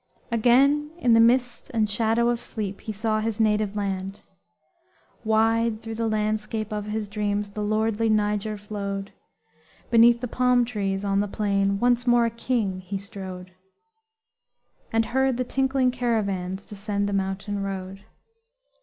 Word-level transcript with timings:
Again, 0.31 0.89
in 0.97 1.13
the 1.13 1.19
mist 1.19 1.69
and 1.75 1.87
shadow 1.87 2.29
of 2.29 2.41
sleep, 2.41 2.81
He 2.81 2.91
saw 2.91 3.19
his 3.19 3.39
Native 3.39 3.75
Land. 3.75 4.21
Wide 5.23 5.83
through 5.83 5.93
the 5.93 6.07
landscape 6.09 6.73
of 6.73 6.87
his 6.87 7.07
dreams 7.07 7.49
The 7.51 7.61
lordly 7.61 8.09
Niger 8.09 8.57
flowed; 8.57 9.11
Beneath 9.91 10.19
the 10.19 10.27
palm 10.27 10.65
trees 10.65 11.05
on 11.05 11.19
the 11.19 11.27
plain 11.27 11.79
Once 11.79 12.07
more 12.07 12.25
a 12.25 12.31
king 12.31 12.79
he 12.79 12.97
strode; 12.97 13.51
And 14.91 15.05
heard 15.05 15.37
the 15.37 15.43
tinkling 15.43 15.91
caravans 15.91 16.65
Descend 16.65 17.07
the 17.07 17.13
mountain 17.13 17.61
road. 17.61 18.03